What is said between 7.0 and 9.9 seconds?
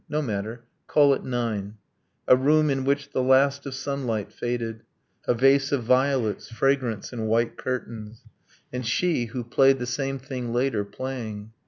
in white curtains; And, she who played the